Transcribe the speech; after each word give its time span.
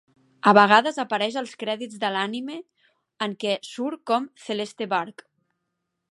A 0.51 0.51
vegades 0.57 0.95
apareix 1.01 1.35
als 1.41 1.51
crèdits 1.63 1.99
de 2.03 2.09
l'anime 2.15 2.57
en 3.25 3.35
què 3.43 3.53
surt 3.73 4.01
com 4.13 4.25
Celeste 4.47 4.89
Burch. 4.95 5.23